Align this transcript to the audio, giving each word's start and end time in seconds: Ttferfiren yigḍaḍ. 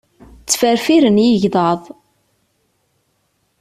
Ttferfiren 0.47 1.17
yigḍaḍ. 1.25 1.81